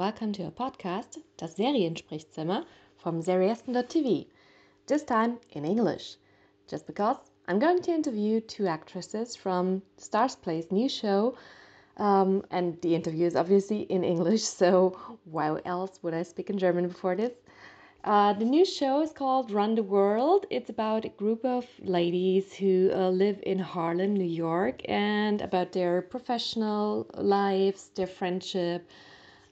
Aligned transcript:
welcome 0.00 0.32
to 0.32 0.44
our 0.44 0.50
podcast, 0.50 1.18
Das 1.36 1.56
Seriensprechzimmer 1.56 2.64
from 2.96 3.20
Seriesten.tv. 3.20 4.28
This 4.86 5.02
time 5.02 5.36
in 5.50 5.66
English, 5.66 6.16
just 6.66 6.86
because 6.86 7.18
I'm 7.46 7.58
going 7.58 7.82
to 7.82 7.90
interview 7.90 8.40
two 8.40 8.66
actresses 8.66 9.36
from 9.36 9.82
Starzplay's 9.98 10.72
new 10.72 10.88
show, 10.88 11.36
um, 11.98 12.42
and 12.50 12.80
the 12.80 12.94
interview 12.94 13.26
is 13.26 13.36
obviously 13.36 13.80
in 13.82 14.02
English, 14.02 14.42
so 14.60 14.96
why 15.26 15.60
else 15.66 15.98
would 16.02 16.14
I 16.14 16.22
speak 16.22 16.48
in 16.48 16.56
German 16.56 16.88
before 16.88 17.14
this? 17.14 17.32
Uh, 18.02 18.32
the 18.32 18.46
new 18.46 18.64
show 18.64 19.02
is 19.02 19.12
called 19.12 19.50
Run 19.50 19.74
the 19.74 19.82
World. 19.82 20.46
It's 20.48 20.70
about 20.70 21.04
a 21.04 21.10
group 21.10 21.44
of 21.44 21.66
ladies 21.78 22.54
who 22.54 22.90
uh, 22.94 23.10
live 23.10 23.38
in 23.42 23.58
Harlem, 23.58 24.14
New 24.14 24.24
York, 24.24 24.80
and 24.88 25.42
about 25.42 25.72
their 25.72 26.00
professional 26.00 27.06
lives, 27.18 27.90
their 27.94 28.06
friendship, 28.06 28.88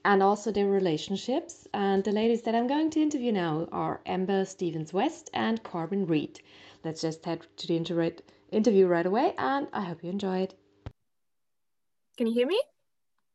and 0.09 0.23
also 0.23 0.51
their 0.51 0.67
relationships. 0.67 1.67
And 1.71 2.03
the 2.03 2.11
ladies 2.11 2.41
that 2.41 2.55
I'm 2.55 2.65
going 2.65 2.89
to 2.91 2.99
interview 2.99 3.31
now 3.31 3.67
are 3.71 4.01
Amber 4.07 4.43
Stevens 4.43 4.91
West 4.91 5.29
and 5.35 5.61
Corbin 5.61 6.07
Reed. 6.07 6.39
Let's 6.83 7.01
just 7.01 7.23
head 7.23 7.45
to 7.57 7.67
the 7.67 7.75
inter- 7.75 8.13
interview 8.51 8.87
right 8.87 9.05
away, 9.05 9.35
and 9.37 9.67
I 9.71 9.81
hope 9.81 10.03
you 10.03 10.09
enjoy 10.09 10.39
it. 10.39 10.55
Can 12.17 12.25
you 12.25 12.33
hear 12.33 12.47
me? 12.47 12.59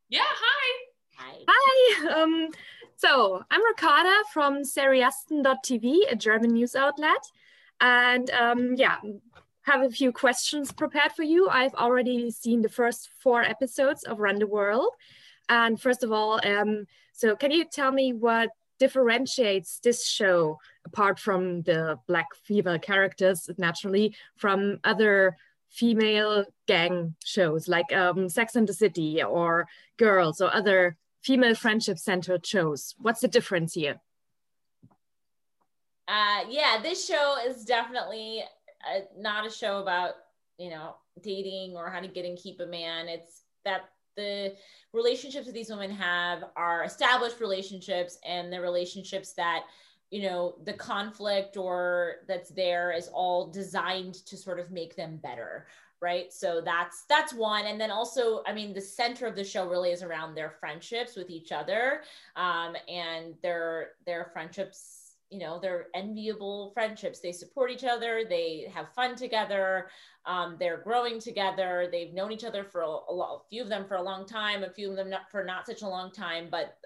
Yeah, 0.09 0.27
hi. 0.27 0.85
Hi. 1.17 1.35
Hi. 1.47 2.21
Um, 2.21 2.49
so 2.97 3.41
I'm 3.49 3.65
Ricarda 3.65 4.23
from 4.33 4.63
Seriesten.tv, 4.63 6.11
a 6.11 6.15
German 6.17 6.51
news 6.51 6.75
outlet. 6.75 7.23
And 7.79 8.29
um, 8.31 8.73
yeah, 8.75 8.97
have 9.61 9.81
a 9.81 9.89
few 9.89 10.11
questions 10.11 10.73
prepared 10.73 11.13
for 11.13 11.23
you. 11.23 11.47
I've 11.47 11.73
already 11.75 12.31
seen 12.31 12.61
the 12.61 12.69
first 12.69 13.09
four 13.19 13.43
episodes 13.43 14.03
of 14.03 14.19
Run 14.19 14.39
the 14.39 14.47
World. 14.47 14.89
And 15.49 15.79
first 15.79 16.03
of 16.03 16.11
all, 16.11 16.39
um, 16.45 16.85
so 17.13 17.35
can 17.35 17.51
you 17.51 17.65
tell 17.65 17.91
me 17.91 18.13
what 18.13 18.49
differentiates 18.79 19.79
this 19.79 20.05
show 20.07 20.59
apart 20.85 21.19
from 21.19 21.61
the 21.61 21.97
black 22.07 22.27
female 22.43 22.79
characters 22.79 23.49
naturally 23.57 24.15
from 24.35 24.79
other 24.83 25.37
female 25.69 26.45
gang 26.67 27.15
shows 27.23 27.67
like 27.67 27.91
um, 27.93 28.29
Sex 28.29 28.55
and 28.55 28.67
the 28.67 28.73
City 28.73 29.21
or 29.23 29.67
Girls 29.97 30.41
or 30.41 30.53
other 30.53 30.97
female 31.21 31.55
friendship 31.55 31.97
centered 31.97 32.45
shows? 32.45 32.95
What's 32.99 33.21
the 33.21 33.27
difference 33.27 33.73
here? 33.73 33.99
Uh, 36.07 36.41
yeah, 36.49 36.79
this 36.81 37.05
show 37.05 37.35
is 37.45 37.65
definitely 37.65 38.43
a, 38.87 38.97
uh, 38.97 39.01
not 39.17 39.45
a 39.45 39.49
show 39.49 39.79
about 39.79 40.13
you 40.57 40.69
know 40.69 40.95
dating 41.21 41.75
or 41.75 41.89
how 41.89 41.99
to 41.99 42.07
get 42.07 42.25
and 42.25 42.37
keep 42.37 42.59
a 42.59 42.65
man. 42.65 43.07
It's 43.07 43.41
that 43.63 43.89
the 44.15 44.55
relationships 44.93 45.45
that 45.45 45.53
these 45.53 45.69
women 45.69 45.91
have 45.91 46.45
are 46.55 46.83
established 46.83 47.39
relationships 47.39 48.17
and 48.25 48.51
the 48.51 48.59
relationships 48.59 49.33
that 49.33 49.63
you 50.11 50.21
know 50.21 50.55
the 50.63 50.73
conflict 50.73 51.57
or 51.57 52.17
that's 52.27 52.49
there 52.49 52.91
is 52.91 53.09
all 53.09 53.47
designed 53.47 54.13
to 54.13 54.37
sort 54.37 54.59
of 54.59 54.71
make 54.71 54.95
them 54.95 55.17
better 55.17 55.67
right? 56.01 56.31
So 56.31 56.61
that's 56.63 57.05
that's 57.09 57.33
one. 57.33 57.65
And 57.65 57.79
then 57.79 57.89
also 57.89 58.43
i 58.45 58.53
mean 58.53 58.73
the 58.73 58.81
center 58.81 59.25
of 59.25 59.35
the 59.35 59.43
show 59.43 59.67
really 59.67 59.91
is 59.91 60.03
around 60.03 60.35
their 60.35 60.49
friendships 60.49 61.15
with 61.15 61.29
each 61.29 61.51
other 61.51 62.01
um, 62.35 62.75
and 62.87 63.33
their 63.41 63.91
their 64.05 64.25
friendships 64.33 65.04
you 65.29 65.39
know 65.39 65.59
they're 65.59 65.87
enviable 65.95 66.71
friendships. 66.73 67.19
They 67.19 67.31
support 67.31 67.71
each 67.71 67.83
other. 67.83 68.23
They 68.27 68.67
have 68.73 68.93
fun 68.93 69.15
together. 69.15 69.89
Um, 70.25 70.55
they're 70.59 70.81
growing 70.83 71.19
together. 71.19 71.87
They've 71.91 72.13
known 72.13 72.31
each 72.31 72.43
other 72.43 72.63
for 72.63 72.81
a, 72.81 72.87
a, 72.87 73.13
lot, 73.13 73.35
a 73.35 73.49
few 73.49 73.61
of 73.61 73.69
them 73.69 73.85
for 73.85 73.95
a 73.95 74.01
long 74.01 74.25
time 74.25 74.63
a 74.63 74.69
few 74.69 74.89
of 74.89 74.95
them 74.95 75.09
not 75.09 75.29
for 75.29 75.43
not 75.43 75.65
such 75.65 75.81
a 75.81 75.87
long 75.87 76.11
time 76.11 76.47
but 76.49 76.77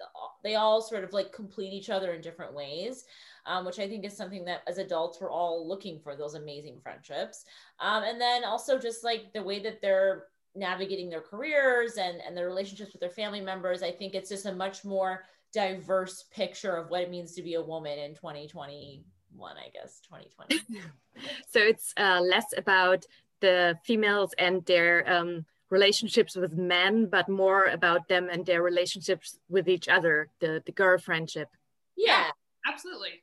they 0.42 0.56
all 0.56 0.80
sort 0.82 1.04
of 1.04 1.12
like 1.12 1.32
complete 1.32 1.72
each 1.72 1.90
other 1.90 2.12
in 2.12 2.20
different 2.20 2.54
ways 2.54 3.04
um, 3.46 3.64
which 3.64 3.78
i 3.78 3.88
think 3.88 4.04
is 4.04 4.16
something 4.16 4.44
that 4.44 4.62
as 4.66 4.78
adults 4.78 5.20
we're 5.20 5.30
all 5.30 5.66
looking 5.66 6.00
for 6.00 6.16
those 6.16 6.34
amazing 6.34 6.78
friendships. 6.82 7.44
Um, 7.78 8.04
and 8.04 8.20
then 8.20 8.44
also 8.44 8.78
just 8.78 9.04
like 9.04 9.32
the 9.32 9.42
way 9.42 9.60
that 9.60 9.80
they're 9.80 10.26
navigating 10.54 11.08
their 11.08 11.20
careers 11.20 11.96
and 11.96 12.20
and 12.26 12.36
their 12.36 12.48
relationships 12.48 12.92
with 12.92 13.00
their 13.00 13.10
family 13.10 13.40
members 13.40 13.84
i 13.84 13.90
think 13.90 14.14
it's 14.14 14.28
just 14.28 14.46
a 14.46 14.52
much 14.52 14.84
more 14.84 15.24
diverse 15.52 16.24
picture 16.32 16.76
of 16.76 16.90
what 16.90 17.02
it 17.02 17.10
means 17.10 17.34
to 17.34 17.42
be 17.42 17.54
a 17.54 17.62
woman 17.62 17.98
in 17.98 18.14
2021 18.14 19.56
i 19.56 19.68
guess 19.70 20.00
2020 20.00 20.82
so 21.50 21.60
it's 21.60 21.92
uh, 21.96 22.20
less 22.20 22.46
about 22.56 23.04
the 23.40 23.76
females 23.84 24.32
and 24.38 24.64
their 24.66 25.10
um, 25.10 25.44
relationships 25.70 26.36
with 26.36 26.52
men 26.56 27.06
but 27.06 27.28
more 27.28 27.64
about 27.66 28.06
them 28.08 28.28
and 28.30 28.44
their 28.44 28.62
relationships 28.62 29.38
with 29.48 29.68
each 29.68 29.88
other 29.88 30.28
the 30.40 30.62
the 30.66 30.72
girl 30.72 30.98
friendship. 30.98 31.48
Yeah 31.96 32.30
absolutely. 32.66 33.22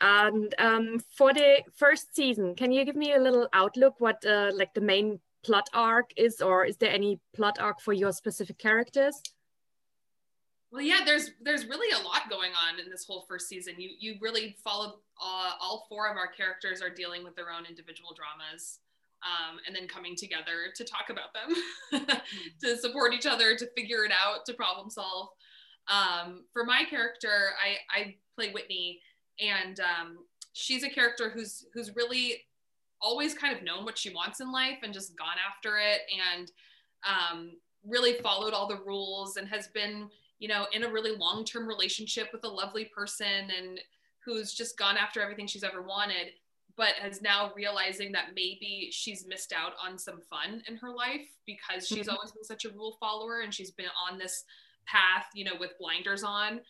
And 0.00 0.54
um, 0.58 1.00
for 1.16 1.32
the 1.32 1.62
first 1.74 2.14
season 2.14 2.54
can 2.54 2.72
you 2.72 2.84
give 2.84 2.96
me 2.96 3.14
a 3.14 3.20
little 3.20 3.48
outlook 3.52 3.94
what 3.98 4.24
uh, 4.24 4.50
like 4.54 4.74
the 4.74 4.80
main 4.80 5.20
plot 5.44 5.68
arc 5.74 6.10
is 6.16 6.40
or 6.40 6.64
is 6.64 6.76
there 6.78 6.90
any 6.90 7.20
plot 7.34 7.58
arc 7.60 7.80
for 7.80 7.92
your 7.92 8.12
specific 8.12 8.58
characters 8.58 9.20
well, 10.74 10.82
yeah, 10.82 11.02
there's 11.06 11.30
there's 11.40 11.66
really 11.66 11.92
a 11.92 12.02
lot 12.04 12.28
going 12.28 12.50
on 12.50 12.80
in 12.80 12.90
this 12.90 13.04
whole 13.06 13.24
first 13.28 13.48
season. 13.48 13.74
You 13.78 13.90
you 13.96 14.16
really 14.20 14.56
followed 14.64 14.94
uh, 15.22 15.52
all 15.60 15.86
four 15.88 16.10
of 16.10 16.16
our 16.16 16.26
characters 16.26 16.82
are 16.82 16.90
dealing 16.90 17.22
with 17.22 17.36
their 17.36 17.52
own 17.52 17.64
individual 17.64 18.12
dramas, 18.12 18.80
um, 19.22 19.60
and 19.68 19.76
then 19.76 19.86
coming 19.86 20.16
together 20.16 20.72
to 20.74 20.84
talk 20.84 21.10
about 21.10 21.32
them, 21.32 22.18
to 22.60 22.76
support 22.76 23.14
each 23.14 23.24
other, 23.24 23.54
to 23.54 23.68
figure 23.76 24.04
it 24.04 24.10
out, 24.10 24.44
to 24.46 24.54
problem 24.54 24.90
solve. 24.90 25.28
Um, 25.86 26.42
for 26.52 26.64
my 26.64 26.82
character, 26.90 27.50
I 27.62 27.76
I 27.96 28.16
play 28.34 28.50
Whitney, 28.50 29.00
and 29.38 29.78
um, 29.78 30.18
she's 30.54 30.82
a 30.82 30.90
character 30.90 31.30
who's 31.30 31.66
who's 31.72 31.94
really 31.94 32.42
always 33.00 33.32
kind 33.32 33.56
of 33.56 33.62
known 33.62 33.84
what 33.84 33.96
she 33.96 34.12
wants 34.12 34.40
in 34.40 34.50
life 34.50 34.78
and 34.82 34.92
just 34.92 35.16
gone 35.16 35.36
after 35.48 35.76
it 35.78 36.00
and 36.34 36.50
um, 37.06 37.50
really 37.86 38.14
followed 38.14 38.54
all 38.54 38.66
the 38.66 38.80
rules 38.84 39.36
and 39.36 39.46
has 39.46 39.68
been 39.68 40.08
you 40.38 40.48
know, 40.48 40.66
in 40.72 40.84
a 40.84 40.90
really 40.90 41.16
long 41.16 41.44
term 41.44 41.66
relationship 41.66 42.28
with 42.32 42.44
a 42.44 42.48
lovely 42.48 42.90
person 42.94 43.50
and 43.56 43.80
who's 44.24 44.52
just 44.52 44.78
gone 44.78 44.96
after 44.96 45.20
everything 45.20 45.46
she's 45.46 45.64
ever 45.64 45.82
wanted, 45.82 46.28
but 46.76 46.94
is 47.06 47.22
now 47.22 47.52
realizing 47.54 48.12
that 48.12 48.28
maybe 48.34 48.88
she's 48.90 49.26
missed 49.28 49.52
out 49.52 49.72
on 49.84 49.98
some 49.98 50.20
fun 50.28 50.62
in 50.68 50.76
her 50.76 50.92
life 50.94 51.28
because 51.46 51.86
she's 51.86 52.06
mm-hmm. 52.06 52.10
always 52.10 52.32
been 52.32 52.44
such 52.44 52.64
a 52.64 52.70
rule 52.70 52.96
follower 52.98 53.40
and 53.40 53.54
she's 53.54 53.70
been 53.70 53.86
on 54.10 54.18
this 54.18 54.44
path, 54.86 55.26
you 55.34 55.44
know, 55.44 55.54
with 55.58 55.70
blinders 55.78 56.24
on. 56.24 56.60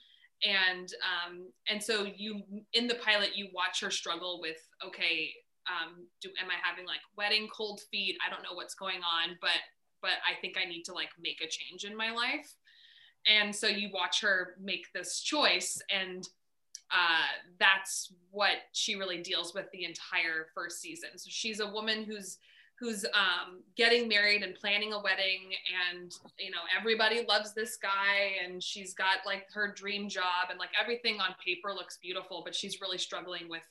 And 0.45 0.93
um, 1.01 1.49
and 1.71 1.83
so 1.83 2.07
you 2.17 2.43
in 2.75 2.87
the 2.87 2.97
pilot 2.97 3.31
you 3.35 3.49
watch 3.55 3.81
her 3.81 3.91
struggle 3.91 4.41
with 4.43 4.59
okay, 4.85 5.31
um, 5.71 6.07
do 6.21 6.29
am 6.43 6.51
I 6.51 6.55
having 6.63 6.87
like 6.87 7.01
wedding 7.17 7.49
cold 7.55 7.81
feet? 7.91 8.17
I 8.25 8.31
don't 8.31 8.43
know 8.43 8.55
what's 8.55 8.75
going 8.75 8.99
on, 8.99 9.39
but 9.41 9.63
but 10.03 10.21
I 10.29 10.39
think 10.41 10.57
I 10.61 10.69
need 10.69 10.83
to 10.85 10.93
like 10.93 11.11
make 11.19 11.41
a 11.41 11.49
change 11.49 11.85
in 11.85 11.97
my 11.97 12.11
life 12.11 12.53
and 13.27 13.55
so 13.55 13.67
you 13.67 13.91
watch 13.93 14.21
her 14.21 14.55
make 14.61 14.93
this 14.93 15.21
choice 15.21 15.81
and 15.91 16.29
uh, 16.91 17.27
that's 17.59 18.13
what 18.31 18.57
she 18.73 18.95
really 18.95 19.19
deals 19.19 19.55
with 19.55 19.67
the 19.73 19.85
entire 19.85 20.47
first 20.55 20.81
season. 20.81 21.11
So 21.17 21.29
she's 21.29 21.61
a 21.61 21.67
woman 21.67 22.05
who's 22.05 22.39
who's 22.79 23.05
um, 23.05 23.63
getting 23.77 24.09
married 24.09 24.43
and 24.43 24.55
planning 24.55 24.93
a 24.93 25.01
wedding 25.01 25.53
and 25.93 26.13
you 26.39 26.51
know 26.51 26.59
everybody 26.77 27.25
loves 27.29 27.55
this 27.55 27.77
guy 27.77 28.33
and 28.45 28.63
she's 28.63 28.95
got 28.95 29.19
like 29.25 29.47
her 29.53 29.73
dream 29.73 30.09
job 30.09 30.51
and 30.51 30.59
like 30.59 30.71
everything 30.81 31.21
on 31.21 31.35
paper 31.45 31.73
looks 31.73 31.99
beautiful 32.03 32.43
but 32.45 32.55
she's 32.55 32.81
really 32.81 32.99
struggling 32.99 33.49
with 33.49 33.63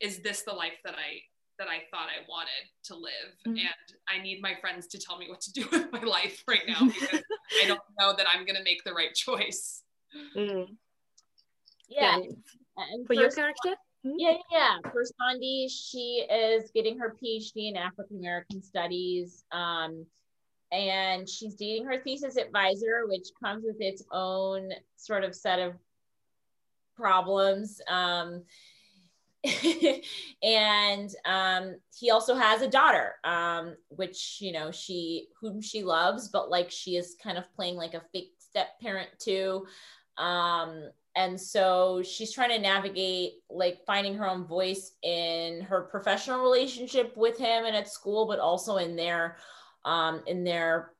is 0.00 0.20
this 0.20 0.42
the 0.42 0.52
life 0.52 0.78
that 0.82 0.94
i 0.94 1.20
that 1.58 1.68
I 1.68 1.82
thought 1.90 2.08
I 2.08 2.24
wanted 2.28 2.70
to 2.84 2.94
live. 2.94 3.34
Mm-hmm. 3.46 3.58
And 3.58 3.68
I 4.08 4.22
need 4.22 4.40
my 4.40 4.54
friends 4.60 4.86
to 4.88 4.98
tell 4.98 5.18
me 5.18 5.28
what 5.28 5.40
to 5.42 5.52
do 5.52 5.66
with 5.72 5.92
my 5.92 6.02
life 6.02 6.42
right 6.46 6.62
now 6.66 6.80
because 6.86 7.22
I 7.62 7.66
don't 7.66 7.80
know 7.98 8.14
that 8.16 8.26
I'm 8.32 8.44
going 8.44 8.56
to 8.56 8.64
make 8.64 8.84
the 8.84 8.92
right 8.92 9.14
choice. 9.14 9.82
Mm. 10.36 10.68
Yeah. 11.88 12.16
And 12.76 13.06
for, 13.06 13.14
your 13.14 13.30
character? 13.30 13.74
Hmm? 14.04 14.12
Yeah, 14.18 14.36
yeah. 14.52 14.76
For 14.92 15.02
Sandy, 15.04 15.68
she 15.68 16.26
is 16.30 16.70
getting 16.74 16.98
her 16.98 17.16
PhD 17.22 17.68
in 17.68 17.76
African 17.76 18.18
American 18.18 18.62
Studies. 18.62 19.44
Um, 19.50 20.06
and 20.70 21.28
she's 21.28 21.54
dating 21.54 21.86
her 21.86 21.98
thesis 21.98 22.36
advisor, 22.36 23.06
which 23.06 23.28
comes 23.42 23.64
with 23.64 23.80
its 23.80 24.04
own 24.12 24.70
sort 24.96 25.24
of 25.24 25.34
set 25.34 25.58
of 25.58 25.74
problems. 26.94 27.80
Um, 27.88 28.42
and 30.42 31.10
um, 31.24 31.76
he 31.96 32.10
also 32.10 32.34
has 32.34 32.62
a 32.62 32.68
daughter, 32.68 33.14
um, 33.24 33.76
which 33.88 34.38
you 34.40 34.52
know 34.52 34.70
she 34.70 35.28
whom 35.40 35.60
she 35.60 35.82
loves, 35.82 36.28
but 36.28 36.50
like 36.50 36.70
she 36.70 36.96
is 36.96 37.16
kind 37.22 37.38
of 37.38 37.52
playing 37.54 37.76
like 37.76 37.94
a 37.94 38.02
fake 38.12 38.32
step 38.38 38.68
parent 38.80 39.08
too. 39.20 39.66
Um, 40.16 40.90
and 41.14 41.40
so 41.40 42.02
she's 42.02 42.32
trying 42.32 42.50
to 42.50 42.58
navigate 42.58 43.34
like 43.50 43.84
finding 43.86 44.14
her 44.14 44.28
own 44.28 44.44
voice 44.44 44.92
in 45.02 45.60
her 45.62 45.82
professional 45.82 46.40
relationship 46.42 47.16
with 47.16 47.38
him 47.38 47.64
and 47.64 47.76
at 47.76 47.88
school, 47.88 48.26
but 48.26 48.40
also 48.40 48.76
in 48.76 48.96
their 48.96 49.36
um, 49.84 50.22
in 50.26 50.44
their 50.44 50.92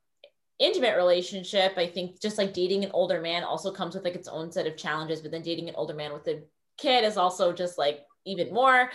intimate 0.61 0.97
relationship 0.97 1.73
i 1.77 1.87
think 1.87 2.21
just 2.21 2.37
like 2.37 2.53
dating 2.53 2.85
an 2.85 2.91
older 2.93 3.21
man 3.21 3.45
also 3.45 3.71
comes 3.71 3.95
with 3.95 4.03
like 4.03 4.17
its 4.17 4.27
own 4.27 4.51
set 4.51 4.67
of 4.67 4.77
challenges 4.77 5.21
but 5.21 5.31
then 5.31 5.41
dating 5.41 5.69
an 5.69 5.75
older 5.77 5.95
man 5.95 6.13
with 6.13 6.27
a 6.27 6.43
kid 6.77 7.05
is 7.05 7.17
also 7.17 7.53
just 7.53 7.79
like 7.79 8.01
even 8.25 8.53
more. 8.53 8.91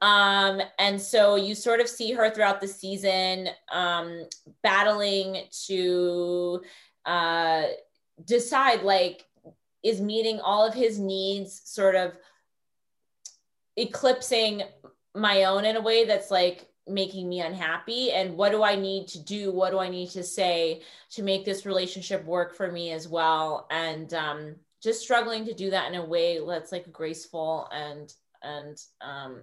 Um 0.00 0.60
and 0.78 1.00
so 1.00 1.36
you 1.36 1.54
sort 1.54 1.80
of 1.80 1.88
see 1.88 2.12
her 2.12 2.30
throughout 2.30 2.60
the 2.60 2.68
season 2.68 3.48
um 3.72 4.26
battling 4.62 5.44
to 5.66 6.62
uh 7.04 7.64
decide 8.24 8.82
like 8.82 9.24
is 9.82 10.00
meeting 10.00 10.40
all 10.40 10.66
of 10.66 10.74
his 10.74 10.98
needs 10.98 11.62
sort 11.64 11.94
of 11.94 12.18
eclipsing 13.76 14.62
my 15.14 15.44
own 15.44 15.64
in 15.64 15.76
a 15.76 15.80
way 15.80 16.04
that's 16.04 16.30
like 16.30 16.68
making 16.86 17.28
me 17.28 17.40
unhappy? 17.40 18.12
And 18.12 18.36
what 18.36 18.52
do 18.52 18.62
i 18.62 18.76
need 18.76 19.08
to 19.08 19.22
do? 19.22 19.52
What 19.52 19.70
do 19.70 19.78
i 19.78 19.88
need 19.88 20.10
to 20.10 20.22
say 20.22 20.82
to 21.10 21.22
make 21.22 21.44
this 21.44 21.66
relationship 21.66 22.24
work 22.24 22.54
for 22.54 22.70
me 22.70 22.92
as 22.92 23.08
well? 23.08 23.66
And 23.70 24.12
um, 24.14 24.56
just 24.82 25.00
struggling 25.00 25.44
to 25.46 25.54
do 25.54 25.70
that 25.70 25.92
in 25.92 25.98
a 25.98 26.04
way 26.04 26.38
that's 26.46 26.72
like 26.72 26.92
graceful 26.92 27.68
and 27.72 28.12
and 28.42 28.76
um, 29.00 29.42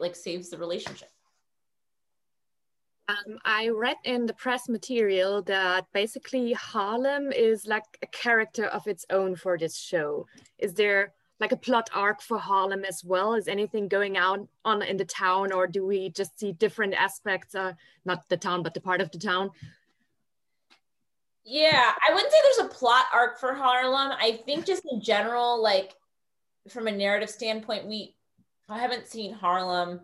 like 0.00 0.16
saves 0.16 0.50
the 0.50 0.58
relationship 0.58 1.10
um, 3.08 3.38
I 3.44 3.68
read 3.68 3.96
in 4.04 4.26
the 4.26 4.34
press 4.34 4.68
material 4.68 5.42
that 5.42 5.86
basically 5.92 6.52
Harlem 6.52 7.30
is 7.30 7.66
like 7.66 7.84
a 8.02 8.06
character 8.06 8.66
of 8.66 8.86
its 8.88 9.06
own 9.10 9.36
for 9.36 9.56
this 9.56 9.78
show. 9.78 10.26
Is 10.58 10.74
there 10.74 11.12
like 11.38 11.52
a 11.52 11.56
plot 11.56 11.88
arc 11.94 12.20
for 12.20 12.38
Harlem 12.38 12.84
as 12.84 13.04
well? 13.04 13.34
Is 13.34 13.46
anything 13.46 13.88
going 13.88 14.16
on 14.16 14.48
on 14.64 14.82
in 14.82 14.96
the 14.96 15.04
town, 15.04 15.52
or 15.52 15.66
do 15.66 15.86
we 15.86 16.10
just 16.10 16.38
see 16.38 16.52
different 16.52 16.94
aspects? 16.94 17.54
Uh, 17.54 17.74
not 18.04 18.28
the 18.28 18.36
town, 18.36 18.62
but 18.62 18.74
the 18.74 18.80
part 18.80 19.00
of 19.00 19.10
the 19.12 19.18
town. 19.18 19.50
Yeah, 21.44 21.92
I 22.08 22.12
wouldn't 22.12 22.32
say 22.32 22.38
there's 22.42 22.68
a 22.68 22.74
plot 22.74 23.04
arc 23.14 23.38
for 23.38 23.54
Harlem. 23.54 24.16
I 24.18 24.40
think 24.44 24.66
just 24.66 24.82
in 24.90 25.00
general, 25.00 25.62
like 25.62 25.94
from 26.68 26.86
a 26.86 26.92
narrative 26.92 27.30
standpoint, 27.30 27.86
we 27.86 28.14
I 28.68 28.78
haven't 28.78 29.06
seen 29.06 29.32
Harlem 29.32 30.00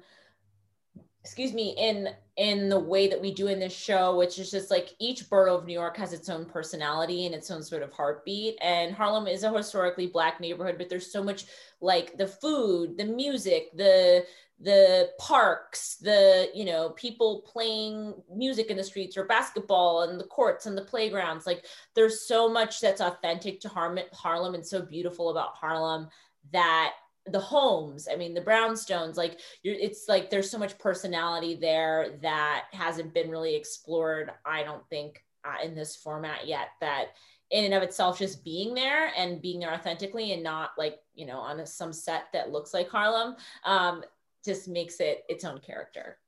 excuse 1.24 1.52
me 1.52 1.74
in 1.78 2.08
in 2.36 2.68
the 2.68 2.78
way 2.78 3.06
that 3.06 3.20
we 3.20 3.32
do 3.32 3.46
in 3.46 3.60
this 3.60 3.72
show 3.72 4.16
which 4.16 4.38
is 4.38 4.50
just 4.50 4.70
like 4.70 4.90
each 4.98 5.28
borough 5.30 5.56
of 5.56 5.66
new 5.66 5.72
york 5.72 5.96
has 5.96 6.12
its 6.12 6.28
own 6.28 6.44
personality 6.44 7.26
and 7.26 7.34
its 7.34 7.50
own 7.50 7.62
sort 7.62 7.82
of 7.82 7.92
heartbeat. 7.92 8.56
And 8.60 8.94
harlem 8.94 9.28
is 9.28 9.44
a 9.44 9.56
historically 9.56 10.06
black 10.06 10.40
neighborhood 10.40 10.76
but 10.78 10.88
there's 10.88 11.12
so 11.12 11.22
much 11.22 11.46
like 11.80 12.16
the 12.18 12.26
food 12.26 12.96
the 12.96 13.04
music 13.04 13.68
the 13.76 14.26
the 14.60 15.10
parks 15.18 15.96
the 15.96 16.48
you 16.54 16.64
know 16.64 16.90
people 16.90 17.42
playing 17.42 18.14
music 18.32 18.68
in 18.68 18.76
the 18.76 18.84
streets 18.84 19.16
or 19.16 19.24
basketball 19.24 20.02
and 20.02 20.20
the 20.20 20.24
courts 20.24 20.66
and 20.66 20.78
the 20.78 20.82
playgrounds. 20.82 21.46
Like 21.46 21.66
there's 21.94 22.28
so 22.28 22.48
much 22.48 22.80
that's 22.80 23.00
authentic 23.00 23.60
to 23.60 23.68
harlem 23.68 24.54
and 24.54 24.66
so 24.66 24.82
beautiful 24.82 25.30
about 25.30 25.56
harlem 25.56 26.08
that 26.52 26.92
the 27.26 27.38
homes 27.38 28.08
i 28.10 28.16
mean 28.16 28.34
the 28.34 28.40
brownstones 28.40 29.16
like 29.16 29.38
it's 29.62 30.06
like 30.08 30.28
there's 30.28 30.50
so 30.50 30.58
much 30.58 30.76
personality 30.78 31.54
there 31.54 32.18
that 32.20 32.64
hasn't 32.72 33.14
been 33.14 33.30
really 33.30 33.54
explored 33.54 34.32
i 34.44 34.62
don't 34.62 34.86
think 34.88 35.22
uh, 35.44 35.64
in 35.64 35.74
this 35.74 35.94
format 35.96 36.46
yet 36.46 36.68
that 36.80 37.06
in 37.50 37.64
and 37.64 37.74
of 37.74 37.82
itself 37.82 38.18
just 38.18 38.44
being 38.44 38.74
there 38.74 39.12
and 39.16 39.42
being 39.42 39.60
there 39.60 39.72
authentically 39.72 40.32
and 40.32 40.42
not 40.42 40.70
like 40.76 40.98
you 41.14 41.26
know 41.26 41.38
on 41.38 41.60
a, 41.60 41.66
some 41.66 41.92
set 41.92 42.24
that 42.32 42.50
looks 42.50 42.74
like 42.74 42.88
harlem 42.88 43.36
um, 43.64 44.02
just 44.44 44.66
makes 44.66 44.98
it 44.98 45.22
its 45.28 45.44
own 45.44 45.60
character 45.60 46.18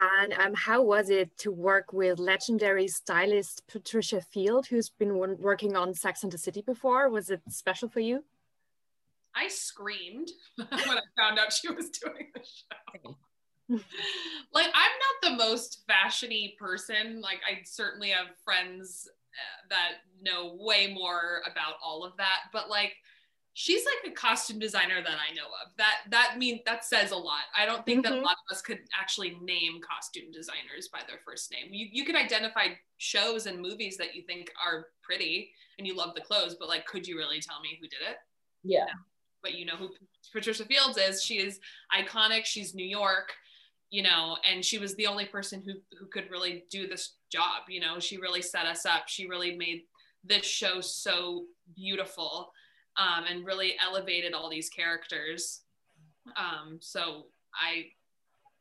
and 0.00 0.32
um, 0.34 0.54
how 0.54 0.82
was 0.82 1.08
it 1.08 1.36
to 1.38 1.52
work 1.52 1.92
with 1.92 2.18
legendary 2.18 2.88
stylist 2.88 3.62
Patricia 3.68 4.20
Field, 4.20 4.66
who's 4.66 4.90
been 4.90 5.16
working 5.38 5.76
on 5.76 5.94
Sex 5.94 6.24
and 6.24 6.32
the 6.32 6.36
City 6.36 6.62
before? 6.62 7.08
Was 7.08 7.30
it 7.30 7.40
special 7.48 7.88
for 7.88 8.00
you? 8.00 8.24
I 9.36 9.48
screamed 9.48 10.30
when 10.56 10.68
I 10.70 11.02
found 11.18 11.38
out 11.38 11.52
she 11.52 11.68
was 11.68 11.90
doing 11.90 12.28
the 12.34 12.40
show. 12.40 13.16
like 14.52 14.66
I'm 14.66 14.92
not 15.32 15.38
the 15.38 15.44
most 15.44 15.84
fashiony 15.88 16.56
person. 16.56 17.20
Like 17.20 17.40
I 17.48 17.62
certainly 17.64 18.10
have 18.10 18.36
friends 18.44 19.08
uh, 19.08 19.68
that 19.70 19.92
know 20.22 20.56
way 20.58 20.92
more 20.92 21.40
about 21.50 21.74
all 21.82 22.04
of 22.04 22.16
that, 22.18 22.50
but 22.52 22.68
like 22.68 22.94
she's 23.54 23.84
like 23.84 24.12
a 24.12 24.14
costume 24.14 24.58
designer 24.58 25.02
that 25.02 25.16
I 25.16 25.32
know 25.34 25.46
of. 25.64 25.72
That 25.78 25.94
that 26.10 26.36
means 26.38 26.60
that 26.66 26.84
says 26.84 27.10
a 27.12 27.16
lot. 27.16 27.44
I 27.56 27.64
don't 27.64 27.86
think 27.86 28.04
mm-hmm. 28.04 28.14
that 28.14 28.20
a 28.20 28.22
lot 28.22 28.36
of 28.48 28.54
us 28.54 28.60
could 28.60 28.80
actually 28.98 29.38
name 29.42 29.80
costume 29.80 30.30
designers 30.30 30.88
by 30.92 31.00
their 31.08 31.20
first 31.24 31.50
name. 31.50 31.72
You 31.72 31.88
you 31.90 32.04
could 32.04 32.16
identify 32.16 32.66
shows 32.98 33.46
and 33.46 33.60
movies 33.60 33.96
that 33.96 34.14
you 34.14 34.22
think 34.22 34.52
are 34.64 34.88
pretty 35.02 35.50
and 35.78 35.86
you 35.86 35.96
love 35.96 36.14
the 36.14 36.20
clothes, 36.20 36.56
but 36.58 36.68
like 36.68 36.84
could 36.86 37.08
you 37.08 37.16
really 37.16 37.40
tell 37.40 37.60
me 37.60 37.78
who 37.80 37.88
did 37.88 38.00
it? 38.06 38.18
Yeah. 38.62 38.84
No 38.84 39.00
but 39.44 39.54
you 39.54 39.64
know 39.64 39.76
who 39.76 39.90
Patricia 40.32 40.64
Fields 40.64 40.98
is. 40.98 41.22
She 41.22 41.34
is 41.34 41.60
iconic. 41.96 42.44
She's 42.44 42.74
New 42.74 42.86
York, 42.86 43.32
you 43.90 44.02
know, 44.02 44.36
and 44.50 44.64
she 44.64 44.78
was 44.78 44.96
the 44.96 45.06
only 45.06 45.26
person 45.26 45.62
who 45.64 45.74
who 45.96 46.06
could 46.06 46.28
really 46.30 46.64
do 46.70 46.88
this 46.88 47.14
job. 47.30 47.62
You 47.68 47.80
know, 47.80 48.00
she 48.00 48.16
really 48.16 48.42
set 48.42 48.66
us 48.66 48.84
up. 48.84 49.04
She 49.06 49.28
really 49.28 49.56
made 49.56 49.82
this 50.24 50.44
show 50.44 50.80
so 50.80 51.44
beautiful 51.76 52.50
um, 52.96 53.24
and 53.30 53.44
really 53.44 53.74
elevated 53.84 54.32
all 54.32 54.50
these 54.50 54.70
characters. 54.70 55.60
Um, 56.36 56.78
so 56.80 57.26
I 57.54 57.86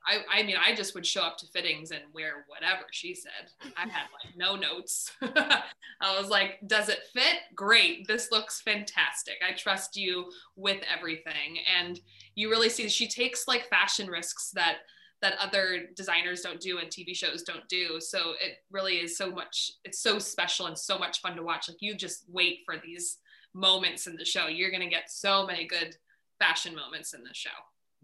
I, 0.06 0.20
I 0.32 0.44
mean, 0.44 0.56
I 0.64 0.76
just 0.76 0.94
would 0.96 1.06
show 1.06 1.22
up 1.22 1.38
to 1.38 1.48
fittings 1.48 1.92
and 1.92 2.02
wear 2.14 2.46
whatever 2.48 2.84
she 2.92 3.16
said. 3.16 3.50
I 3.78 3.82
had 3.82 4.08
like 4.12 4.36
no 4.36 4.56
notes. 4.56 5.12
I 5.22 6.20
was 6.20 6.30
like, 6.30 6.60
does 6.68 6.90
it 6.90 7.00
fit? 7.14 7.40
Great. 7.56 8.08
This 8.08 8.32
looks 8.32 8.62
fantastic. 8.62 9.36
I 9.48 9.54
trust 9.54 9.96
you 9.96 10.30
with 10.56 10.82
everything. 10.94 11.60
And 11.80 12.00
you 12.36 12.50
really 12.50 12.70
see 12.70 12.90
she 12.90 13.08
takes 13.08 13.48
like 13.48 13.70
fashion 13.70 14.08
risks 14.08 14.52
that 14.52 14.80
that 15.22 15.38
other 15.40 15.86
designers 15.96 16.42
don't 16.42 16.60
do 16.60 16.80
and 16.80 16.90
TV 16.90 17.16
shows 17.16 17.44
don't 17.44 17.68
do. 17.70 17.98
So 18.02 18.32
it 18.42 18.58
really 18.70 18.96
is 18.96 19.16
so 19.18 19.32
much, 19.32 19.72
it's 19.86 20.02
so 20.02 20.20
special 20.20 20.66
and 20.66 20.78
so 20.78 21.00
much 21.00 21.22
fun 21.22 21.38
to 21.38 21.44
watch. 21.44 21.70
Like 21.70 21.78
you 21.80 21.96
just 21.96 22.26
wait 22.28 22.60
for 22.66 22.76
these 22.84 23.20
moments 23.54 24.06
in 24.06 24.18
the 24.18 24.26
show. 24.26 24.48
You're 24.48 24.70
going 24.70 24.84
to 24.84 24.90
get 24.90 25.10
so 25.10 25.48
many 25.48 25.66
good 25.66 25.96
fashion 26.40 26.76
moments 26.76 27.14
in 27.14 27.24
the 27.24 27.34
show. 27.34 27.50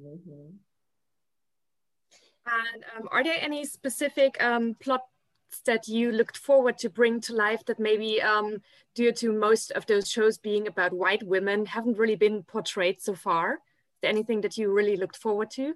Mm-hmm. 0.02 0.56
And 2.46 2.84
um, 2.96 3.10
are 3.12 3.24
there 3.24 3.38
any 3.40 3.66
specific 3.66 4.42
um, 4.44 4.76
plots 4.80 5.04
that 5.66 5.88
you 5.88 6.12
looked 6.12 6.38
forward 6.38 6.78
to 6.80 6.90
bring 6.90 7.22
to 7.22 7.34
life 7.34 7.64
that 7.66 7.80
maybe 7.80 8.22
um, 8.22 8.58
due 8.96 9.12
to 9.14 9.32
most 9.32 9.72
of 9.72 9.86
those 9.86 10.10
shows 10.10 10.38
being 10.38 10.68
about 10.68 10.94
white 10.94 11.24
women 11.24 11.66
haven't 11.66 11.98
really 11.98 12.16
been 12.16 12.44
portrayed 12.44 13.02
so 13.02 13.14
far? 13.14 13.54
Is 13.54 13.60
there 14.02 14.12
anything 14.12 14.42
that 14.42 14.58
you 14.58 14.72
really 14.72 14.96
looked 14.96 15.18
forward 15.18 15.52
to? 15.52 15.74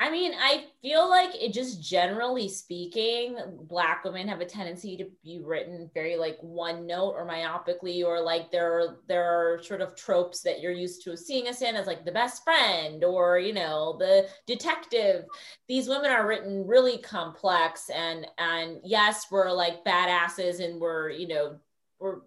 I 0.00 0.10
mean, 0.10 0.32
I 0.36 0.64
feel 0.82 1.08
like 1.08 1.30
it 1.40 1.52
just 1.52 1.80
generally 1.80 2.48
speaking, 2.48 3.36
black 3.68 4.02
women 4.02 4.26
have 4.26 4.40
a 4.40 4.44
tendency 4.44 4.96
to 4.96 5.06
be 5.22 5.40
written 5.42 5.88
very 5.94 6.16
like 6.16 6.36
one 6.40 6.84
note 6.84 7.12
or 7.12 7.24
myopically, 7.24 8.04
or 8.04 8.20
like 8.20 8.50
there 8.50 8.76
are 8.76 8.96
there 9.06 9.24
are 9.24 9.62
sort 9.62 9.80
of 9.80 9.94
tropes 9.94 10.40
that 10.42 10.60
you're 10.60 10.72
used 10.72 11.04
to 11.04 11.16
seeing 11.16 11.46
us 11.46 11.62
in 11.62 11.76
as 11.76 11.86
like 11.86 12.04
the 12.04 12.10
best 12.10 12.42
friend 12.42 13.04
or 13.04 13.38
you 13.38 13.52
know 13.52 13.96
the 14.00 14.28
detective. 14.48 15.26
These 15.68 15.88
women 15.88 16.10
are 16.10 16.26
written 16.26 16.66
really 16.66 16.98
complex 16.98 17.88
and 17.88 18.26
and 18.38 18.78
yes, 18.82 19.28
we're 19.30 19.52
like 19.52 19.84
badasses 19.84 20.58
and 20.58 20.80
we're 20.80 21.10
you 21.10 21.28
know 21.28 21.60
we're 22.00 22.18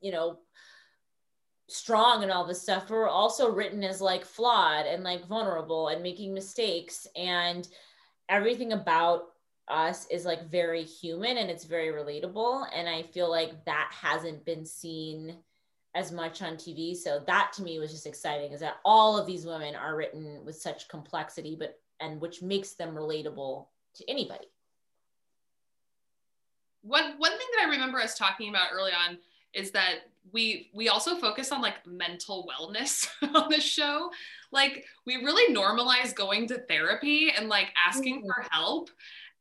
you 0.00 0.12
know 0.12 0.38
strong 1.70 2.22
and 2.22 2.32
all 2.32 2.46
this 2.46 2.62
stuff 2.62 2.90
we're 2.90 3.08
also 3.08 3.50
written 3.50 3.84
as 3.84 4.00
like 4.00 4.24
flawed 4.24 4.86
and 4.86 5.04
like 5.04 5.26
vulnerable 5.26 5.88
and 5.88 6.02
making 6.02 6.34
mistakes 6.34 7.06
and 7.16 7.68
everything 8.28 8.72
about 8.72 9.24
us 9.68 10.06
is 10.10 10.24
like 10.24 10.50
very 10.50 10.82
human 10.82 11.36
and 11.38 11.50
it's 11.50 11.64
very 11.64 11.88
relatable 11.88 12.66
and 12.74 12.88
i 12.88 13.02
feel 13.02 13.30
like 13.30 13.64
that 13.64 13.90
hasn't 13.92 14.44
been 14.44 14.64
seen 14.66 15.36
as 15.94 16.12
much 16.12 16.42
on 16.42 16.54
tv 16.54 16.96
so 16.96 17.22
that 17.26 17.52
to 17.52 17.62
me 17.62 17.78
was 17.78 17.92
just 17.92 18.06
exciting 18.06 18.52
is 18.52 18.60
that 18.60 18.76
all 18.84 19.18
of 19.18 19.26
these 19.26 19.46
women 19.46 19.74
are 19.74 19.96
written 19.96 20.44
with 20.44 20.56
such 20.56 20.88
complexity 20.88 21.56
but 21.58 21.78
and 22.00 22.20
which 22.20 22.42
makes 22.42 22.72
them 22.72 22.94
relatable 22.94 23.66
to 23.94 24.10
anybody. 24.10 24.46
One 26.82 27.18
one 27.18 27.30
thing 27.32 27.46
that 27.56 27.66
i 27.66 27.70
remember 27.70 28.00
us 28.00 28.16
talking 28.16 28.48
about 28.48 28.68
early 28.72 28.92
on 28.92 29.18
is 29.54 29.70
that 29.72 30.00
we 30.32 30.70
we 30.74 30.88
also 30.88 31.16
focus 31.16 31.50
on 31.50 31.60
like 31.60 31.84
mental 31.86 32.46
wellness 32.48 33.08
on 33.34 33.50
the 33.50 33.60
show 33.60 34.10
like 34.52 34.84
we 35.06 35.16
really 35.16 35.54
normalize 35.54 36.14
going 36.14 36.46
to 36.46 36.58
therapy 36.68 37.30
and 37.36 37.48
like 37.48 37.68
asking 37.76 38.18
mm-hmm. 38.18 38.26
for 38.26 38.46
help 38.50 38.90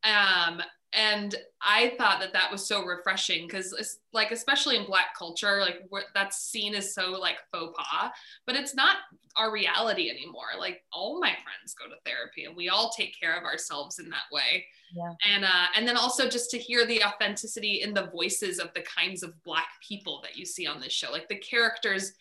Um, 0.04 0.62
and 0.94 1.36
I 1.62 1.94
thought 1.98 2.20
that 2.20 2.34
that 2.34 2.52
was 2.52 2.68
so 2.68 2.84
refreshing 2.84 3.46
because, 3.46 4.00
like, 4.12 4.32
especially 4.32 4.76
in 4.76 4.86
Black 4.86 5.16
culture, 5.16 5.62
like 5.62 5.82
what 5.90 6.06
that's 6.16 6.38
seen 6.38 6.74
as 6.74 6.96
so 6.96 7.12
like 7.12 7.36
faux 7.52 7.78
pas, 7.78 8.12
but 8.48 8.56
it's 8.56 8.74
not 8.74 8.98
our 9.36 9.52
reality 9.52 10.10
anymore. 10.10 10.58
Like, 10.58 10.82
all 10.92 11.20
my 11.20 11.30
friends 11.44 11.76
go 11.78 11.86
to 11.86 12.02
therapy, 12.06 12.46
and 12.46 12.56
we 12.56 12.70
all 12.70 12.90
take 12.90 13.20
care 13.20 13.38
of 13.38 13.44
ourselves 13.44 14.00
in 14.00 14.10
that 14.10 14.24
way. 14.32 14.66
Yeah. 14.96 15.14
And 15.32 15.46
uh, 15.46 15.68
and 15.76 15.88
then 15.88 15.96
also 15.96 16.28
just 16.28 16.50
to 16.52 16.58
hear 16.58 16.88
the 16.88 17.04
authenticity 17.04 17.82
in 17.84 17.94
the 17.94 18.08
voices 18.08 18.58
of 18.58 18.74
the 18.74 18.82
kinds 18.82 19.22
of 19.22 19.42
Black 19.44 19.68
people 19.88 20.22
that 20.24 20.38
you 20.38 20.46
see 20.46 20.66
on 20.66 20.80
this 20.80 20.94
show, 20.94 21.12
like 21.12 21.30
the 21.30 21.38
characters. 21.38 22.14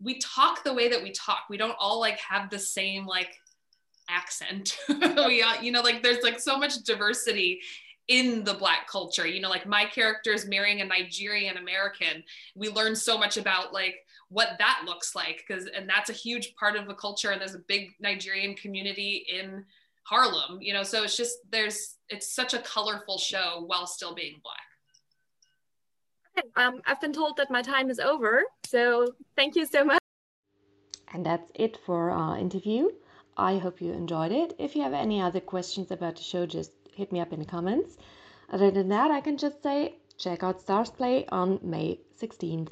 We 0.00 0.18
talk 0.18 0.62
the 0.62 0.74
way 0.74 0.88
that 0.90 1.02
we 1.02 1.10
talk. 1.12 1.44
We 1.48 1.56
don't 1.56 1.76
all 1.78 2.00
like 2.00 2.18
have 2.18 2.50
the 2.50 2.58
same 2.58 3.06
like 3.06 3.34
accent. 4.08 4.76
we, 4.88 5.44
you 5.62 5.72
know, 5.72 5.80
like 5.80 6.02
there's 6.02 6.22
like 6.22 6.38
so 6.38 6.58
much 6.58 6.82
diversity 6.82 7.60
in 8.08 8.44
the 8.44 8.54
black 8.54 8.88
culture 8.88 9.26
you 9.26 9.40
know 9.40 9.50
like 9.50 9.66
my 9.66 9.84
character 9.84 10.32
is 10.32 10.46
marrying 10.46 10.80
a 10.80 10.84
nigerian 10.84 11.56
american 11.56 12.22
we 12.54 12.68
learn 12.68 12.94
so 12.94 13.18
much 13.18 13.36
about 13.36 13.72
like 13.72 13.96
what 14.28 14.50
that 14.58 14.82
looks 14.84 15.14
like 15.14 15.44
because 15.46 15.66
and 15.66 15.88
that's 15.88 16.10
a 16.10 16.12
huge 16.12 16.54
part 16.54 16.76
of 16.76 16.86
the 16.86 16.94
culture 16.94 17.30
and 17.30 17.40
there's 17.40 17.54
a 17.54 17.62
big 17.66 17.90
nigerian 18.00 18.54
community 18.54 19.26
in 19.28 19.64
harlem 20.04 20.60
you 20.60 20.72
know 20.72 20.84
so 20.84 21.02
it's 21.02 21.16
just 21.16 21.38
there's 21.50 21.96
it's 22.08 22.32
such 22.32 22.54
a 22.54 22.58
colorful 22.60 23.18
show 23.18 23.64
while 23.66 23.86
still 23.86 24.14
being 24.14 24.40
black 24.42 24.60
um, 26.56 26.80
I've 26.86 27.00
been 27.00 27.12
told 27.12 27.36
that 27.38 27.50
my 27.50 27.62
time 27.62 27.90
is 27.90 27.98
over, 27.98 28.42
so 28.66 29.06
thank 29.36 29.56
you 29.56 29.66
so 29.66 29.84
much. 29.84 29.98
And 31.12 31.24
that's 31.24 31.50
it 31.54 31.78
for 31.86 32.10
our 32.10 32.38
interview. 32.38 32.90
I 33.36 33.58
hope 33.58 33.80
you 33.80 33.92
enjoyed 33.92 34.32
it. 34.32 34.54
If 34.58 34.76
you 34.76 34.82
have 34.82 34.92
any 34.92 35.20
other 35.20 35.40
questions 35.40 35.90
about 35.90 36.16
the 36.16 36.22
show, 36.22 36.46
just 36.46 36.72
hit 36.96 37.12
me 37.12 37.20
up 37.20 37.32
in 37.32 37.38
the 37.38 37.46
comments. 37.46 37.96
Other 38.50 38.70
than 38.70 38.88
that, 38.88 39.10
I 39.10 39.20
can 39.20 39.36
just 39.36 39.62
say 39.62 39.96
check 40.16 40.42
out 40.42 40.64
Starzplay 40.64 41.26
on 41.30 41.60
May 41.62 42.00
16th. 42.20 42.70